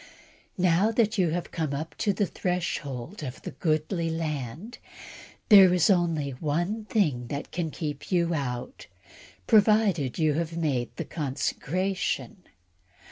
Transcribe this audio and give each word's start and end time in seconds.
Now 0.57 0.89
that 0.89 1.19
you 1.19 1.29
have 1.29 1.51
come 1.51 1.75
up 1.75 1.93
to 1.99 2.11
the 2.11 2.25
threshhold 2.25 3.21
of 3.21 3.43
the 3.43 3.51
goodly 3.51 4.09
land, 4.09 4.79
there 5.49 5.71
is 5.75 5.91
only 5.91 6.31
one 6.31 6.85
thing 6.85 7.27
which 7.27 7.51
can 7.51 7.69
keep 7.69 8.11
you 8.11 8.33
out, 8.33 8.87
provided 9.45 10.17
you 10.17 10.33
have 10.33 10.57
made 10.57 10.89
the 10.95 11.03
needed 11.03 11.09
consecration. 11.11 12.37